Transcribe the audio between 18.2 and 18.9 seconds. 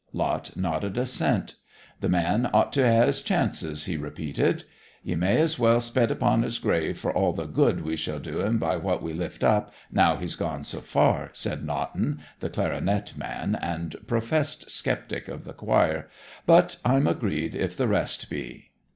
be.'